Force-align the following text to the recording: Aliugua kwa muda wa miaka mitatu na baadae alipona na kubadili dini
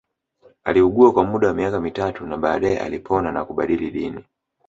Aliugua 0.63 1.11
kwa 1.13 1.25
muda 1.25 1.47
wa 1.47 1.53
miaka 1.53 1.81
mitatu 1.81 2.25
na 2.25 2.37
baadae 2.37 2.79
alipona 2.79 3.31
na 3.31 3.45
kubadili 3.45 3.91
dini 3.91 4.23